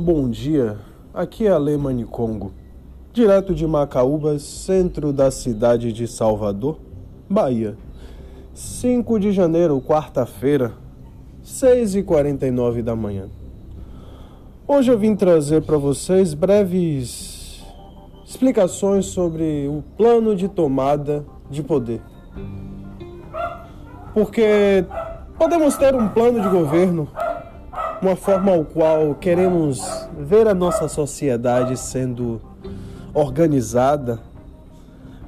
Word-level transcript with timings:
Bom 0.00 0.30
dia, 0.30 0.76
aqui 1.12 1.48
é 1.48 1.50
Ale 1.50 1.76
Manicongo, 1.76 2.52
direto 3.12 3.52
de 3.52 3.66
Macaúbas, 3.66 4.42
centro 4.42 5.12
da 5.12 5.28
cidade 5.28 5.92
de 5.92 6.06
Salvador, 6.06 6.78
Bahia. 7.28 7.76
5 8.54 9.18
de 9.18 9.32
janeiro, 9.32 9.80
quarta-feira, 9.80 10.72
6h49 11.44 12.80
da 12.80 12.94
manhã. 12.94 13.28
Hoje 14.68 14.92
eu 14.92 14.96
vim 14.96 15.16
trazer 15.16 15.62
para 15.62 15.76
vocês 15.76 16.32
breves 16.32 17.66
explicações 18.24 19.06
sobre 19.06 19.66
o 19.66 19.82
plano 19.96 20.36
de 20.36 20.46
tomada 20.46 21.26
de 21.50 21.60
poder. 21.60 22.00
Porque 24.14 24.84
podemos 25.36 25.76
ter 25.76 25.92
um 25.96 26.08
plano 26.08 26.40
de 26.40 26.48
governo 26.48 27.08
uma 28.00 28.14
forma 28.14 28.52
ao 28.52 28.64
qual 28.64 29.14
queremos 29.14 30.08
ver 30.18 30.46
a 30.46 30.54
nossa 30.54 30.88
sociedade 30.88 31.76
sendo 31.76 32.40
organizada, 33.12 34.20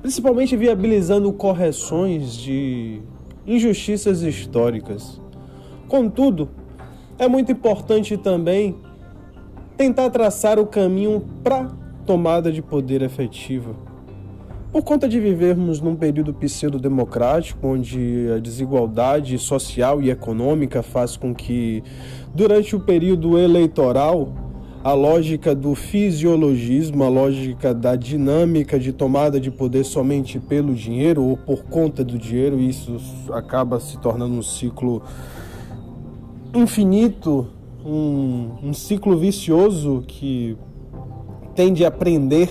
principalmente 0.01 0.57
viabilizando 0.57 1.33
correções 1.33 2.35
de 2.35 3.03
injustiças 3.47 4.23
históricas. 4.23 5.21
Contudo, 5.89 6.49
é 7.19 7.27
muito 7.27 7.51
importante 7.51 8.17
também 8.17 8.77
tentar 9.77 10.11
traçar 10.11 10.59
o 10.59 10.67
caminho 10.67 11.25
para 11.43 11.69
tomada 12.07 12.53
de 12.53 12.63
poder 12.63 13.03
efetiva 13.03 13.90
por 14.73 14.85
conta 14.85 15.09
de 15.09 15.19
vivermos 15.19 15.81
num 15.81 15.97
período 15.97 16.33
pseudo-democrático, 16.33 17.67
onde 17.67 18.29
a 18.35 18.39
desigualdade 18.39 19.37
social 19.37 20.01
e 20.01 20.11
econômica 20.11 20.81
faz 20.81 21.17
com 21.17 21.35
que, 21.35 21.83
durante 22.33 22.77
o 22.77 22.81
período 22.81 23.37
eleitoral, 23.37 24.33
a 24.83 24.93
lógica 24.93 25.55
do 25.55 25.75
fisiologismo, 25.75 27.03
a 27.03 27.09
lógica 27.09 27.75
da 27.75 27.97
dinâmica 27.97 28.79
de 28.79 28.93
tomada 28.93 29.41
de 29.41 29.51
poder 29.51 29.85
somente 29.85 30.39
pelo 30.39 30.73
dinheiro 30.73 31.23
ou 31.23 31.37
por 31.37 31.65
conta 31.65 32.05
do 32.05 32.17
dinheiro, 32.17 32.61
isso 32.61 32.97
acaba 33.33 33.81
se 33.81 33.99
tornando 33.99 34.35
um 34.35 34.43
ciclo 34.43 35.03
infinito, 36.55 37.49
um, 37.85 38.53
um 38.63 38.73
ciclo 38.73 39.19
vicioso 39.19 40.05
que 40.07 40.57
tende 41.57 41.85
a 41.85 41.91
prender 41.91 42.49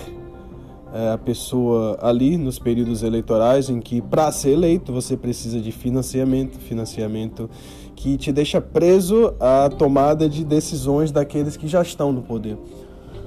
a 0.93 1.17
pessoa 1.17 1.97
ali 2.01 2.37
nos 2.37 2.57
períodos 2.57 3.03
eleitorais 3.03 3.69
em 3.69 3.79
que 3.79 4.01
para 4.01 4.31
ser 4.31 4.51
eleito 4.51 4.91
você 4.91 5.15
precisa 5.15 5.59
de 5.59 5.71
financiamento, 5.71 6.57
financiamento 6.57 7.49
que 7.95 8.17
te 8.17 8.31
deixa 8.31 8.59
preso 8.59 9.33
à 9.39 9.69
tomada 9.69 10.27
de 10.27 10.43
decisões 10.43 11.11
daqueles 11.11 11.55
que 11.57 11.67
já 11.67 11.81
estão 11.81 12.11
no 12.11 12.21
poder. 12.21 12.57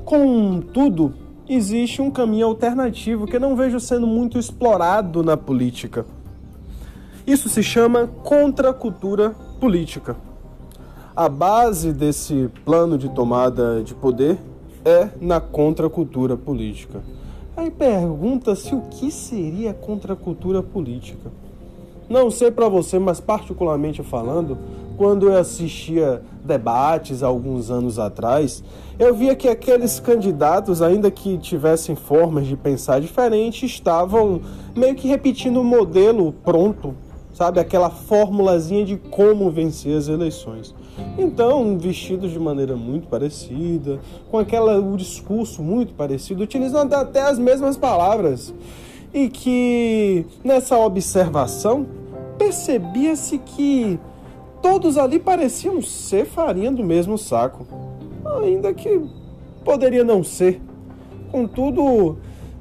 Contudo, 0.04 1.14
existe 1.48 2.02
um 2.02 2.10
caminho 2.10 2.46
alternativo 2.46 3.26
que 3.26 3.36
eu 3.36 3.40
não 3.40 3.54
vejo 3.54 3.78
sendo 3.78 4.06
muito 4.06 4.38
explorado 4.38 5.22
na 5.22 5.36
política. 5.36 6.04
Isso 7.26 7.48
se 7.48 7.62
chama 7.62 8.08
contracultura 8.24 9.30
política. 9.60 10.16
A 11.14 11.28
base 11.28 11.92
desse 11.92 12.50
plano 12.64 12.96
de 12.98 13.08
tomada 13.10 13.82
de 13.82 13.94
poder 13.94 14.38
é 14.84 15.10
na 15.20 15.40
contracultura 15.40 16.36
política. 16.36 17.00
Aí 17.54 17.70
pergunta-se 17.70 18.74
o 18.74 18.80
que 18.82 19.10
seria 19.10 19.74
contracultura 19.74 20.62
política. 20.62 21.30
Não 22.08 22.30
sei 22.30 22.50
para 22.50 22.68
você, 22.68 22.98
mas 22.98 23.20
particularmente 23.20 24.02
falando, 24.02 24.58
quando 24.96 25.28
eu 25.28 25.36
assistia 25.36 26.22
debates 26.44 27.22
alguns 27.22 27.70
anos 27.70 27.98
atrás, 27.98 28.64
eu 28.98 29.14
via 29.14 29.34
que 29.34 29.48
aqueles 29.48 30.00
candidatos, 30.00 30.80
ainda 30.80 31.10
que 31.10 31.36
tivessem 31.38 31.94
formas 31.94 32.46
de 32.46 32.56
pensar 32.56 33.00
diferentes, 33.00 33.70
estavam 33.70 34.40
meio 34.74 34.94
que 34.94 35.06
repetindo 35.06 35.60
o 35.60 35.64
modelo 35.64 36.32
pronto 36.44 36.94
sabe? 37.42 37.58
Aquela 37.58 37.90
formulazinha 37.90 38.84
de 38.84 38.96
como 38.96 39.50
vencer 39.50 39.96
as 39.96 40.06
eleições. 40.06 40.72
Então, 41.18 41.76
vestidos 41.76 42.30
de 42.30 42.38
maneira 42.38 42.76
muito 42.76 43.08
parecida, 43.08 43.98
com 44.30 44.38
aquela 44.38 44.78
o 44.78 44.96
discurso 44.96 45.60
muito 45.60 45.92
parecido, 45.92 46.44
utilizando 46.44 46.94
até 46.94 47.22
as 47.22 47.40
mesmas 47.40 47.76
palavras. 47.76 48.54
E 49.12 49.28
que 49.28 50.24
nessa 50.44 50.78
observação 50.78 51.84
percebia-se 52.38 53.38
que 53.38 53.98
todos 54.62 54.96
ali 54.96 55.18
pareciam 55.18 55.82
ser 55.82 56.24
farinha 56.24 56.70
do 56.70 56.84
mesmo 56.84 57.18
saco. 57.18 57.66
Ainda 58.40 58.72
que 58.72 59.00
poderia 59.64 60.04
não 60.04 60.22
ser. 60.22 60.60
Contudo, 61.32 62.18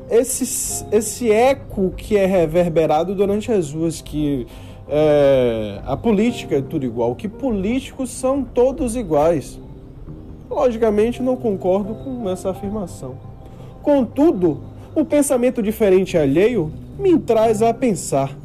esse, 0.09 0.85
esse 0.91 1.31
eco 1.31 1.91
que 1.95 2.17
é 2.17 2.25
reverberado 2.25 3.15
durante 3.15 3.49
as 3.49 3.71
ruas, 3.71 4.01
que 4.01 4.45
é, 4.93 5.79
a 5.85 5.95
política 5.95 6.57
é 6.57 6.61
tudo 6.61 6.85
igual, 6.85 7.15
que 7.15 7.29
políticos 7.29 8.09
são 8.09 8.43
todos 8.43 8.97
iguais. 8.97 9.57
Logicamente, 10.49 11.23
não 11.23 11.37
concordo 11.37 11.95
com 11.95 12.29
essa 12.29 12.49
afirmação. 12.49 13.15
Contudo, 13.81 14.59
o 14.93 15.05
pensamento 15.05 15.63
diferente 15.63 16.17
alheio 16.17 16.69
me 16.99 17.17
traz 17.17 17.61
a 17.61 17.73
pensar: 17.73 18.37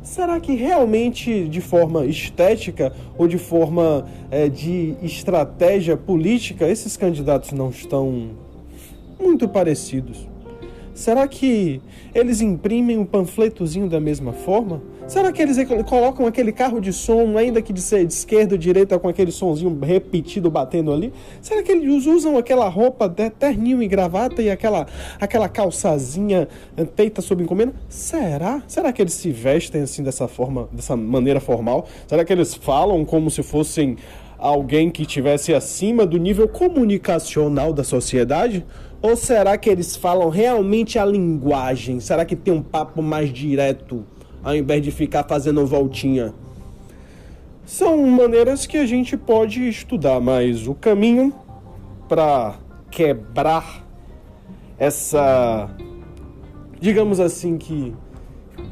será 0.00 0.38
que 0.38 0.54
realmente 0.54 1.48
de 1.48 1.60
forma 1.60 2.06
estética 2.06 2.92
ou 3.18 3.26
de 3.26 3.36
forma 3.36 4.06
é, 4.30 4.48
de 4.48 4.94
estratégia 5.02 5.96
política 5.96 6.68
esses 6.68 6.96
candidatos 6.96 7.50
não 7.50 7.70
estão 7.70 8.30
muito 9.20 9.48
parecidos? 9.48 10.33
Será 10.94 11.26
que 11.26 11.82
eles 12.14 12.40
imprimem 12.40 12.96
o 12.96 13.00
um 13.00 13.04
panfletozinho 13.04 13.88
da 13.88 13.98
mesma 13.98 14.32
forma? 14.32 14.80
Será 15.08 15.32
que 15.32 15.42
eles 15.42 15.58
colocam 15.86 16.24
aquele 16.24 16.52
carro 16.52 16.80
de 16.80 16.92
som, 16.92 17.36
ainda 17.36 17.60
que 17.60 17.72
de 17.72 17.82
ser 17.82 18.06
de 18.06 18.12
esquerda 18.12 18.54
ou 18.54 18.58
direita, 18.58 18.96
com 18.96 19.08
aquele 19.08 19.32
sonzinho 19.32 19.76
repetido 19.82 20.48
batendo 20.48 20.92
ali? 20.92 21.12
Será 21.42 21.64
que 21.64 21.72
eles 21.72 22.06
usam 22.06 22.38
aquela 22.38 22.68
roupa 22.68 23.08
de 23.08 23.28
terninho 23.28 23.82
e 23.82 23.88
gravata 23.88 24.40
e 24.40 24.48
aquela, 24.48 24.86
aquela 25.20 25.48
calçazinha 25.48 26.48
feita 26.94 27.20
sob 27.20 27.42
encomenda? 27.42 27.74
Será? 27.88 28.62
Será 28.68 28.92
que 28.92 29.02
eles 29.02 29.14
se 29.14 29.32
vestem 29.32 29.82
assim 29.82 30.04
dessa 30.04 30.28
forma, 30.28 30.68
dessa 30.70 30.96
maneira 30.96 31.40
formal? 31.40 31.88
Será 32.06 32.24
que 32.24 32.32
eles 32.32 32.54
falam 32.54 33.04
como 33.04 33.32
se 33.32 33.42
fossem 33.42 33.96
alguém 34.38 34.90
que 34.90 35.02
estivesse 35.02 35.52
acima 35.52 36.06
do 36.06 36.18
nível 36.18 36.46
comunicacional 36.46 37.72
da 37.72 37.82
sociedade? 37.82 38.64
Ou 39.04 39.16
será 39.16 39.58
que 39.58 39.68
eles 39.68 39.94
falam 39.94 40.30
realmente 40.30 40.98
a 40.98 41.04
linguagem? 41.04 42.00
Será 42.00 42.24
que 42.24 42.34
tem 42.34 42.54
um 42.54 42.62
papo 42.62 43.02
mais 43.02 43.30
direto? 43.30 44.04
ao 44.44 44.54
invés 44.54 44.82
de 44.82 44.90
ficar 44.90 45.24
fazendo 45.24 45.66
voltinha. 45.66 46.34
São 47.64 48.06
maneiras 48.06 48.66
que 48.66 48.76
a 48.76 48.84
gente 48.84 49.16
pode 49.16 49.66
estudar, 49.66 50.20
mas 50.20 50.68
o 50.68 50.74
caminho 50.74 51.32
para 52.06 52.56
quebrar 52.90 53.82
essa, 54.78 55.70
digamos 56.78 57.18
assim 57.18 57.56
que 57.56 57.94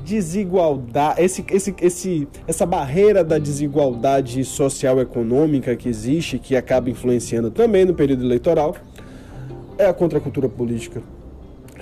desigualdade, 0.04 1.22
esse, 1.22 1.44
esse, 1.48 1.74
esse, 1.80 2.28
essa 2.46 2.66
barreira 2.66 3.24
da 3.24 3.38
desigualdade 3.38 4.44
social 4.44 5.00
econômica 5.00 5.74
que 5.74 5.88
existe, 5.88 6.38
que 6.38 6.54
acaba 6.54 6.90
influenciando 6.90 7.50
também 7.50 7.86
no 7.86 7.94
período 7.94 8.24
eleitoral, 8.24 8.76
é 9.82 9.88
a 9.88 9.94
contracultura 9.94 10.48
política 10.48 11.02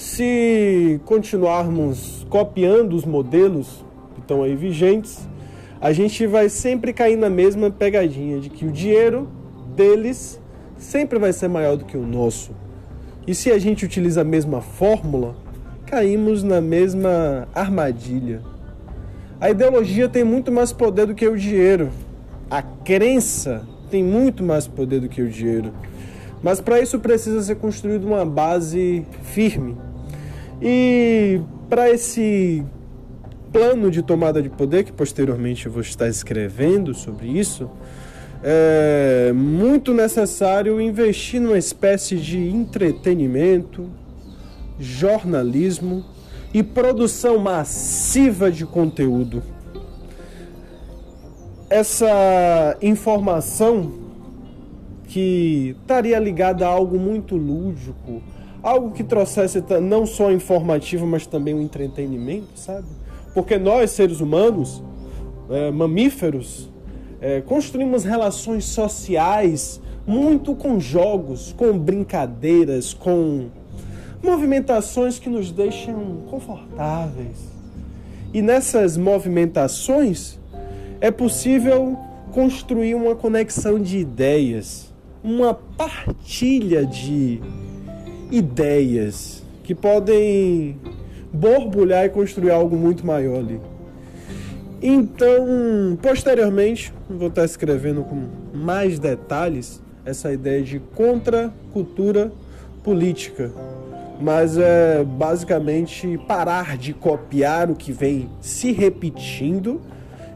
se 0.00 0.98
continuarmos 1.04 2.26
copiando 2.30 2.94
os 2.94 3.04
modelos 3.04 3.84
que 4.14 4.20
estão 4.20 4.42
aí 4.42 4.56
vigentes, 4.56 5.28
a 5.78 5.92
gente 5.92 6.26
vai 6.26 6.48
sempre 6.48 6.94
cair 6.94 7.16
na 7.16 7.28
mesma 7.28 7.70
pegadinha 7.70 8.40
de 8.40 8.48
que 8.48 8.64
o 8.64 8.72
dinheiro 8.72 9.28
deles 9.76 10.40
sempre 10.78 11.18
vai 11.18 11.34
ser 11.34 11.48
maior 11.48 11.76
do 11.76 11.84
que 11.84 11.98
o 11.98 12.06
nosso. 12.06 12.52
E 13.26 13.34
se 13.34 13.50
a 13.50 13.58
gente 13.58 13.84
utiliza 13.84 14.22
a 14.22 14.24
mesma 14.24 14.62
fórmula, 14.62 15.36
caímos 15.84 16.42
na 16.42 16.62
mesma 16.62 17.46
armadilha. 17.54 18.40
A 19.38 19.50
ideologia 19.50 20.08
tem 20.08 20.24
muito 20.24 20.50
mais 20.50 20.72
poder 20.72 21.06
do 21.06 21.14
que 21.14 21.28
o 21.28 21.36
dinheiro. 21.36 21.90
A 22.50 22.62
crença 22.62 23.68
tem 23.90 24.02
muito 24.02 24.42
mais 24.42 24.66
poder 24.66 25.00
do 25.00 25.10
que 25.10 25.20
o 25.20 25.28
dinheiro. 25.28 25.72
Mas 26.42 26.60
para 26.60 26.80
isso 26.80 26.98
precisa 26.98 27.42
ser 27.42 27.56
construída 27.56 28.06
uma 28.06 28.24
base 28.24 29.04
firme 29.22 29.76
e 30.62 31.40
para 31.68 31.90
esse 31.90 32.62
plano 33.50 33.90
de 33.90 34.02
tomada 34.02 34.42
de 34.42 34.50
poder, 34.50 34.84
que 34.84 34.92
posteriormente 34.92 35.66
eu 35.66 35.72
vou 35.72 35.80
estar 35.80 36.08
escrevendo 36.08 36.94
sobre 36.94 37.26
isso, 37.28 37.70
é 38.42 39.32
muito 39.34 39.94
necessário 39.94 40.80
investir 40.80 41.40
numa 41.40 41.58
espécie 41.58 42.16
de 42.16 42.38
entretenimento, 42.38 43.88
jornalismo 44.78 46.04
e 46.52 46.62
produção 46.62 47.38
massiva 47.38 48.50
de 48.50 48.66
conteúdo. 48.66 49.42
Essa 51.68 52.76
informação 52.82 54.09
que 55.10 55.74
estaria 55.80 56.18
ligada 56.20 56.64
a 56.64 56.70
algo 56.70 56.96
muito 56.96 57.36
lúdico, 57.36 58.22
algo 58.62 58.92
que 58.92 59.02
trouxesse 59.02 59.60
não 59.82 60.06
só 60.06 60.30
informativo, 60.30 61.04
mas 61.04 61.26
também 61.26 61.52
um 61.52 61.60
entretenimento, 61.60 62.48
sabe? 62.54 62.86
Porque 63.34 63.58
nós, 63.58 63.90
seres 63.90 64.20
humanos, 64.20 64.80
é, 65.50 65.72
mamíferos, 65.72 66.70
é, 67.20 67.40
construímos 67.40 68.04
relações 68.04 68.66
sociais 68.66 69.80
muito 70.06 70.54
com 70.54 70.78
jogos, 70.78 71.52
com 71.58 71.76
brincadeiras, 71.76 72.94
com 72.94 73.48
movimentações 74.22 75.18
que 75.18 75.28
nos 75.28 75.50
deixam 75.50 76.18
confortáveis. 76.30 77.50
E 78.32 78.40
nessas 78.40 78.96
movimentações 78.96 80.38
é 81.00 81.10
possível 81.10 81.98
construir 82.30 82.94
uma 82.94 83.16
conexão 83.16 83.80
de 83.80 83.98
ideias, 83.98 84.89
uma 85.22 85.54
partilha 85.54 86.84
de 86.84 87.40
ideias 88.30 89.42
que 89.62 89.74
podem 89.74 90.78
borbulhar 91.32 92.04
e 92.06 92.08
construir 92.08 92.50
algo 92.50 92.76
muito 92.76 93.06
maior 93.06 93.38
ali. 93.38 93.60
Então, 94.82 95.98
posteriormente, 96.00 96.92
vou 97.08 97.28
estar 97.28 97.44
escrevendo 97.44 98.02
com 98.02 98.28
mais 98.56 98.98
detalhes 98.98 99.82
essa 100.04 100.32
ideia 100.32 100.62
de 100.62 100.80
contracultura 100.94 102.32
política, 102.82 103.52
mas 104.20 104.56
é 104.56 105.04
basicamente 105.04 106.18
parar 106.26 106.78
de 106.78 106.94
copiar 106.94 107.70
o 107.70 107.74
que 107.74 107.92
vem 107.92 108.30
se 108.40 108.72
repetindo 108.72 109.80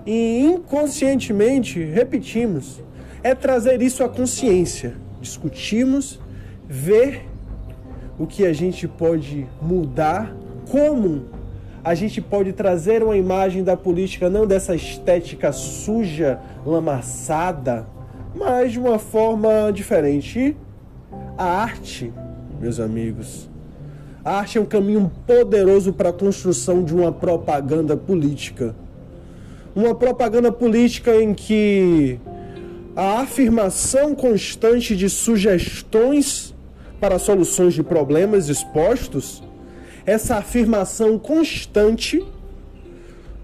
e 0.04 0.40
inconscientemente 0.40 1.82
repetimos. 1.82 2.82
É 3.25 3.35
trazer 3.35 3.81
isso 3.81 4.05
à 4.05 4.09
consciência, 4.09 4.93
discutimos, 5.19 6.21
ver 6.69 7.26
o 8.19 8.26
que 8.26 8.44
a 8.44 8.53
gente 8.53 8.87
pode 8.87 9.47
mudar, 9.62 10.37
como 10.71 11.25
a 11.82 11.94
gente 11.94 12.21
pode 12.21 12.53
trazer 12.53 13.03
uma 13.03 13.17
imagem 13.17 13.65
da 13.65 13.79
política 13.79 14.29
não 14.29 14.47
dessa 14.47 14.75
estética 14.75 15.53
suja, 15.53 16.38
lamaçada, 16.67 17.87
mas 18.35 18.73
de 18.73 18.79
uma 18.79 18.99
forma 18.99 19.70
diferente. 19.73 20.55
a 21.38 21.44
arte, 21.47 22.12
meus 22.61 22.79
amigos, 22.79 23.49
a 24.23 24.32
arte 24.41 24.59
é 24.59 24.61
um 24.61 24.67
caminho 24.67 25.11
poderoso 25.27 25.94
para 25.94 26.11
a 26.11 26.12
construção 26.12 26.85
de 26.85 26.94
uma 26.94 27.11
propaganda 27.11 27.97
política. 27.97 28.77
Uma 29.75 29.94
propaganda 29.94 30.53
política 30.53 31.17
em 31.17 31.32
que 31.32 32.20
a 32.96 33.20
afirmação 33.20 34.14
constante 34.14 34.94
de 34.96 35.08
sugestões 35.08 36.55
para 37.00 37.19
soluções 37.19 37.75
de 37.75 37.82
problemas 37.82 38.49
expostos 38.49 39.43
essa 40.06 40.37
afirmação 40.37 41.19
constante 41.19 42.23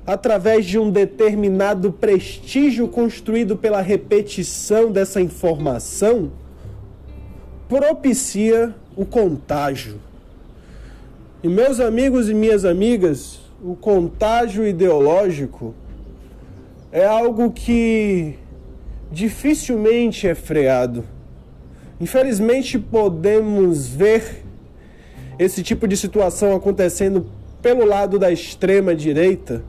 através 0.06 0.66
de 0.66 0.78
um 0.78 0.90
determinado 0.90 1.92
prestígio 1.92 2.88
construído 2.88 3.56
pela 3.56 3.80
repetição 3.80 4.90
dessa 4.90 5.20
informação 5.20 6.32
propicia 7.68 8.74
o 8.96 9.06
contágio. 9.06 10.00
E 11.42 11.48
meus 11.48 11.80
amigos 11.80 12.28
e 12.28 12.34
minhas 12.34 12.64
amigas, 12.64 13.40
o 13.62 13.74
contágio 13.74 14.66
ideológico 14.66 15.74
é 16.92 17.06
algo 17.06 17.52
que 17.52 18.34
dificilmente 19.10 20.28
é 20.28 20.34
freado. 20.34 21.04
Infelizmente 22.00 22.78
podemos 22.78 23.88
ver 23.88 24.44
esse 25.38 25.62
tipo 25.62 25.88
de 25.88 25.96
situação 25.96 26.54
acontecendo 26.54 27.26
pelo 27.60 27.84
lado 27.84 28.18
da 28.18 28.30
extrema 28.30 28.94
direita, 28.94 29.62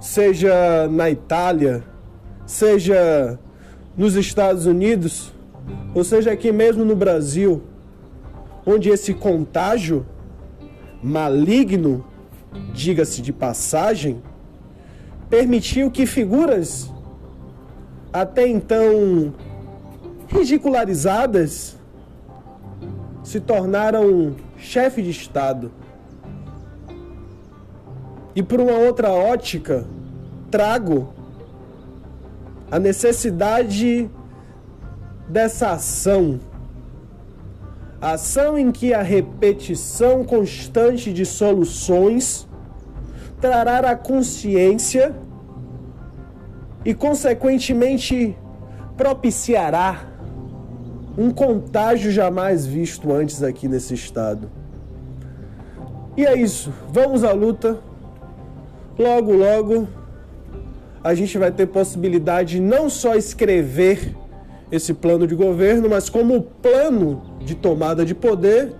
seja 0.00 0.88
na 0.88 1.10
Itália, 1.10 1.82
seja 2.46 3.38
nos 3.96 4.16
Estados 4.16 4.66
Unidos, 4.66 5.32
ou 5.94 6.04
seja 6.04 6.32
aqui 6.32 6.52
mesmo 6.52 6.84
no 6.84 6.96
Brasil, 6.96 7.62
onde 8.66 8.90
esse 8.90 9.14
contágio 9.14 10.04
maligno, 11.02 12.04
diga-se 12.72 13.22
de 13.22 13.32
passagem, 13.32 14.22
permitiu 15.30 15.90
que 15.90 16.06
figuras 16.06 16.93
até 18.14 18.46
então 18.46 19.34
ridicularizadas 20.28 21.76
se 23.24 23.40
tornaram 23.40 24.36
chefe 24.56 25.02
de 25.02 25.10
Estado. 25.10 25.72
E 28.36 28.40
por 28.40 28.60
uma 28.60 28.78
outra 28.78 29.10
ótica, 29.10 29.84
trago 30.48 31.12
a 32.70 32.78
necessidade 32.78 34.08
dessa 35.28 35.72
ação. 35.72 36.38
Ação 38.00 38.56
em 38.56 38.70
que 38.70 38.94
a 38.94 39.02
repetição 39.02 40.22
constante 40.22 41.12
de 41.12 41.26
soluções 41.26 42.46
trará 43.40 43.78
a 43.90 43.96
consciência 43.96 45.16
e, 46.84 46.92
consequentemente, 46.92 48.36
propiciará 48.96 50.06
um 51.16 51.30
contágio 51.30 52.10
jamais 52.10 52.66
visto 52.66 53.12
antes 53.12 53.42
aqui 53.42 53.68
nesse 53.68 53.94
estado. 53.94 54.50
E 56.16 56.24
é 56.24 56.36
isso, 56.36 56.72
vamos 56.92 57.24
à 57.24 57.32
luta. 57.32 57.78
Logo, 58.98 59.32
logo, 59.32 59.88
a 61.02 61.14
gente 61.14 61.36
vai 61.38 61.50
ter 61.50 61.66
possibilidade 61.66 62.56
de 62.56 62.60
não 62.60 62.88
só 62.88 63.14
escrever 63.14 64.14
esse 64.70 64.94
plano 64.94 65.26
de 65.26 65.34
governo, 65.34 65.88
mas 65.88 66.08
como 66.08 66.42
plano 66.42 67.22
de 67.40 67.54
tomada 67.54 68.04
de 68.04 68.14
poder, 68.14 68.72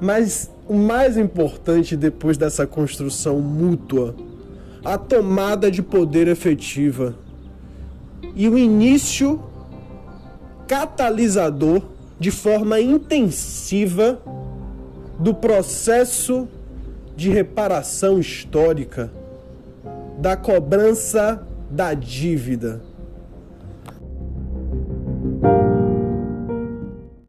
mas 0.00 0.50
o 0.68 0.74
mais 0.74 1.16
importante 1.16 1.96
depois 1.96 2.36
dessa 2.36 2.66
construção 2.66 3.38
mútua, 3.40 4.14
a 4.84 4.98
tomada 4.98 5.70
de 5.70 5.82
poder 5.82 6.28
efetiva 6.28 7.14
e 8.34 8.48
o 8.48 8.56
início 8.58 9.42
catalisador 10.66 11.82
de 12.18 12.30
forma 12.30 12.80
intensiva 12.80 14.20
do 15.18 15.34
processo 15.34 16.48
de 17.16 17.30
reparação 17.30 18.18
histórica, 18.18 19.12
da 20.18 20.36
cobrança 20.36 21.46
da 21.70 21.94
dívida 21.94 22.91